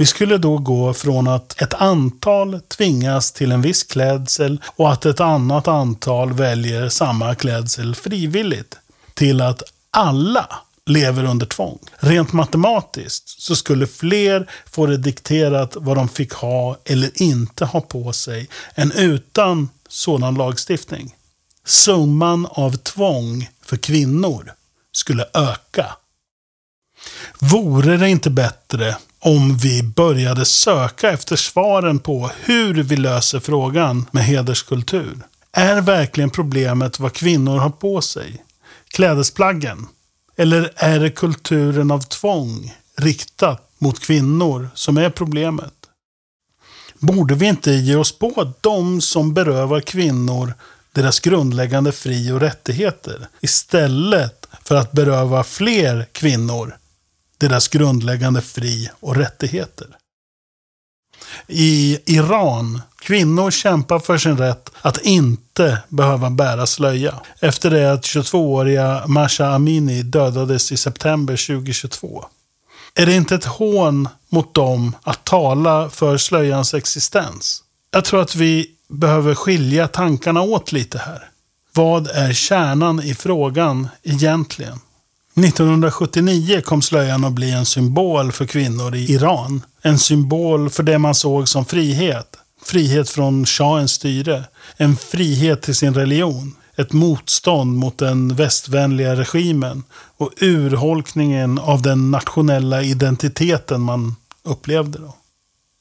Vi 0.00 0.06
skulle 0.06 0.38
då 0.38 0.58
gå 0.58 0.94
från 0.94 1.28
att 1.28 1.62
ett 1.62 1.74
antal 1.74 2.60
tvingas 2.60 3.32
till 3.32 3.52
en 3.52 3.62
viss 3.62 3.82
klädsel 3.82 4.62
och 4.66 4.92
att 4.92 5.06
ett 5.06 5.20
annat 5.20 5.68
antal 5.68 6.32
väljer 6.32 6.88
samma 6.88 7.34
klädsel 7.34 7.94
frivilligt 7.94 8.76
till 9.14 9.40
att 9.40 9.62
alla 9.90 10.48
lever 10.86 11.24
under 11.24 11.46
tvång. 11.46 11.78
Rent 11.98 12.32
matematiskt 12.32 13.28
så 13.28 13.56
skulle 13.56 13.86
fler 13.86 14.50
få 14.66 14.86
det 14.86 14.96
dikterat 14.96 15.76
vad 15.76 15.96
de 15.96 16.08
fick 16.08 16.32
ha 16.32 16.76
eller 16.84 17.22
inte 17.22 17.64
ha 17.64 17.80
på 17.80 18.12
sig 18.12 18.48
än 18.74 18.92
utan 18.92 19.68
sådan 19.88 20.34
lagstiftning. 20.34 21.14
Summan 21.64 22.46
av 22.50 22.76
tvång 22.76 23.48
för 23.62 23.76
kvinnor 23.76 24.52
skulle 24.92 25.24
öka. 25.34 25.86
Vore 27.38 27.96
det 27.96 28.08
inte 28.08 28.30
bättre 28.30 28.96
om 29.20 29.56
vi 29.56 29.82
började 29.82 30.44
söka 30.44 31.10
efter 31.10 31.36
svaren 31.36 31.98
på 31.98 32.30
hur 32.44 32.82
vi 32.82 32.96
löser 32.96 33.40
frågan 33.40 34.06
med 34.10 34.24
hederskultur? 34.24 35.18
Är 35.52 35.80
verkligen 35.80 36.30
problemet 36.30 37.00
vad 37.00 37.12
kvinnor 37.12 37.56
har 37.56 37.70
på 37.70 38.00
sig? 38.00 38.44
Klädesplaggen? 38.88 39.86
Eller 40.36 40.72
är 40.76 41.00
det 41.00 41.10
kulturen 41.10 41.90
av 41.90 42.00
tvång 42.00 42.74
riktat 42.96 43.70
mot 43.78 44.00
kvinnor 44.00 44.68
som 44.74 44.96
är 44.96 45.10
problemet? 45.10 45.74
Borde 46.98 47.34
vi 47.34 47.46
inte 47.46 47.70
ge 47.70 47.96
oss 47.96 48.18
på 48.18 48.52
de 48.60 49.00
som 49.00 49.34
berövar 49.34 49.80
kvinnor 49.80 50.54
deras 50.92 51.20
grundläggande 51.20 51.92
fri 51.92 52.32
och 52.32 52.40
rättigheter 52.40 53.28
istället 53.40 54.46
för 54.64 54.74
att 54.74 54.92
beröva 54.92 55.44
fler 55.44 56.06
kvinnor 56.12 56.76
deras 57.40 57.68
grundläggande 57.68 58.42
fri 58.42 58.90
och 59.00 59.16
rättigheter? 59.16 59.86
I 61.46 61.98
Iran, 62.06 62.82
kvinnor 63.00 63.50
kämpar 63.50 63.98
för 63.98 64.18
sin 64.18 64.38
rätt 64.38 64.70
att 64.82 64.98
inte 64.98 65.78
behöva 65.88 66.30
bära 66.30 66.66
slöja. 66.66 67.14
Efter 67.40 67.70
det 67.70 67.92
att 67.92 68.02
22-åriga 68.02 69.04
Masha 69.06 69.46
Amini 69.46 70.02
dödades 70.02 70.72
i 70.72 70.76
september 70.76 71.46
2022. 71.46 72.24
Är 72.94 73.06
det 73.06 73.14
inte 73.14 73.34
ett 73.34 73.44
hån 73.44 74.08
mot 74.28 74.54
dem 74.54 74.96
att 75.02 75.24
tala 75.24 75.90
för 75.90 76.18
slöjans 76.18 76.74
existens? 76.74 77.62
Jag 77.90 78.04
tror 78.04 78.20
att 78.22 78.34
vi 78.34 78.70
behöver 78.88 79.34
skilja 79.34 79.88
tankarna 79.88 80.42
åt 80.42 80.72
lite 80.72 80.98
här. 80.98 81.28
Vad 81.72 82.08
är 82.08 82.32
kärnan 82.32 83.02
i 83.02 83.14
frågan 83.14 83.88
egentligen? 84.02 84.80
1979 85.44 86.60
kom 86.64 86.82
slöjan 86.82 87.24
att 87.24 87.32
bli 87.32 87.50
en 87.50 87.66
symbol 87.66 88.32
för 88.32 88.46
kvinnor 88.46 88.94
i 88.94 89.12
Iran. 89.12 89.62
En 89.82 89.98
symbol 89.98 90.70
för 90.70 90.82
det 90.82 90.98
man 90.98 91.14
såg 91.14 91.48
som 91.48 91.64
frihet. 91.64 92.36
Frihet 92.64 93.10
från 93.10 93.46
shahens 93.46 93.92
styre. 93.92 94.44
En 94.76 94.96
frihet 94.96 95.62
till 95.62 95.74
sin 95.74 95.94
religion. 95.94 96.54
Ett 96.76 96.92
motstånd 96.92 97.76
mot 97.76 97.98
den 97.98 98.34
västvänliga 98.34 99.16
regimen. 99.16 99.82
Och 100.16 100.30
urholkningen 100.40 101.58
av 101.58 101.82
den 101.82 102.10
nationella 102.10 102.82
identiteten 102.82 103.80
man 103.80 104.16
upplevde. 104.42 104.98
Då. 104.98 105.14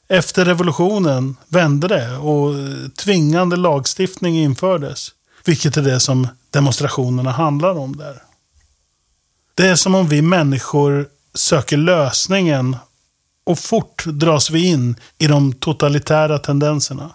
Efter 0.10 0.46
revolutionen 0.46 1.36
vände 1.48 1.88
det 1.88 2.18
och 2.18 2.54
tvingande 2.98 3.56
lagstiftning 3.56 4.40
infördes. 4.40 5.12
Vilket 5.46 5.78
är 5.78 5.82
det 5.82 6.00
som 6.00 6.28
demonstrationerna 6.50 7.32
handlar 7.32 7.78
om 7.78 7.96
där. 7.96 8.29
Det 9.60 9.68
är 9.68 9.76
som 9.76 9.96
om 9.96 10.08
vi 10.08 10.22
människor 10.22 11.08
söker 11.34 11.78
lösningen 11.78 12.78
och 13.46 13.60
fort 13.60 14.06
dras 14.06 14.50
vi 14.50 14.66
in 14.66 14.96
i 15.18 15.28
de 15.28 15.54
totalitära 15.54 16.40
tendenserna. 16.40 17.10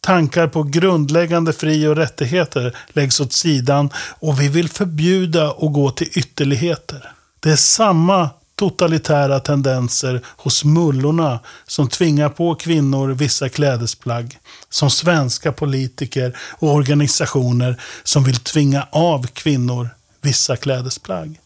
Tankar 0.00 0.48
på 0.48 0.62
grundläggande 0.62 1.52
fri 1.52 1.86
och 1.86 1.96
rättigheter 1.96 2.76
läggs 2.88 3.20
åt 3.20 3.32
sidan 3.32 3.90
och 4.18 4.40
vi 4.40 4.48
vill 4.48 4.68
förbjuda 4.68 5.50
och 5.50 5.72
gå 5.72 5.90
till 5.90 6.08
ytterligheter. 6.12 7.12
Det 7.40 7.50
är 7.50 7.56
samma 7.56 8.30
totalitära 8.54 9.40
tendenser 9.40 10.22
hos 10.26 10.64
mullorna 10.64 11.40
som 11.66 11.88
tvingar 11.88 12.28
på 12.28 12.54
kvinnor 12.54 13.08
vissa 13.08 13.48
klädesplagg. 13.48 14.38
Som 14.70 14.90
svenska 14.90 15.52
politiker 15.52 16.36
och 16.58 16.74
organisationer 16.74 17.80
som 18.02 18.24
vill 18.24 18.36
tvinga 18.36 18.86
av 18.90 19.26
kvinnor 19.26 19.88
vissa 20.22 20.56
klädesplagg. 20.56 21.40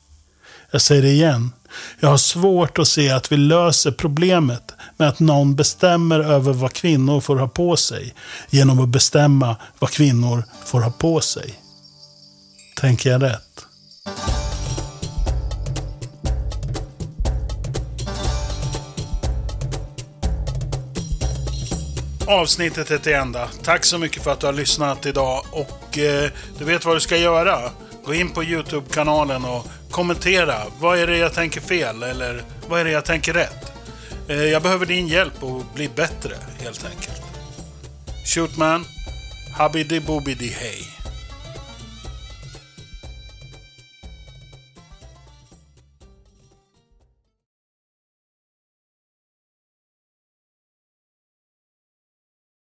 Jag 0.72 0.80
säger 0.80 1.02
det 1.02 1.08
igen. 1.08 1.52
Jag 2.00 2.08
har 2.08 2.16
svårt 2.16 2.78
att 2.78 2.88
se 2.88 3.10
att 3.10 3.32
vi 3.32 3.36
löser 3.36 3.90
problemet 3.90 4.72
med 4.96 5.08
att 5.08 5.20
någon 5.20 5.54
bestämmer 5.54 6.20
över 6.20 6.52
vad 6.52 6.72
kvinnor 6.72 7.20
får 7.20 7.36
ha 7.36 7.48
på 7.48 7.76
sig 7.76 8.14
genom 8.50 8.80
att 8.80 8.88
bestämma 8.88 9.56
vad 9.78 9.90
kvinnor 9.90 10.44
får 10.64 10.80
ha 10.80 10.90
på 10.90 11.20
sig. 11.20 11.54
Tänker 12.76 13.10
jag 13.10 13.22
rätt? 13.22 13.66
Avsnittet 22.26 22.90
är 22.90 22.98
till 22.98 23.12
ända. 23.14 23.48
Tack 23.62 23.84
så 23.84 23.98
mycket 23.98 24.22
för 24.22 24.30
att 24.32 24.40
du 24.40 24.46
har 24.46 24.52
lyssnat 24.52 25.06
idag 25.06 25.42
och 25.50 25.98
eh, 25.98 26.30
du 26.58 26.64
vet 26.64 26.84
vad 26.84 26.96
du 26.96 27.00
ska 27.00 27.16
göra. 27.16 27.70
Gå 28.04 28.14
in 28.14 28.28
på 28.28 28.44
Youtube-kanalen 28.44 29.44
och 29.44 29.66
kommentera. 29.92 30.54
Vad 30.80 30.98
är 30.98 31.06
det 31.06 31.16
jag 31.16 31.34
tänker 31.34 31.60
fel? 31.60 32.02
Eller 32.02 32.42
vad 32.68 32.80
är 32.80 32.84
det 32.84 32.90
jag 32.90 33.04
tänker 33.04 33.32
rätt? 33.32 33.72
Eh, 34.28 34.44
jag 34.44 34.62
behöver 34.62 34.86
din 34.86 35.08
hjälp 35.08 35.42
att 35.42 35.74
bli 35.74 35.88
bättre, 35.88 36.34
helt 36.60 36.84
enkelt. 36.84 37.22
Shootman, 38.34 38.84
habidi 39.56 40.00
bobidi 40.00 40.48
hej. 40.48 41.01